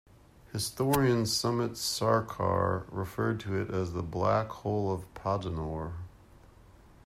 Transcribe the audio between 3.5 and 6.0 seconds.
it as the "Black Hole of Podanur".